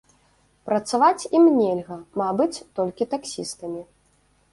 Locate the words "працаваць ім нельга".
0.69-1.97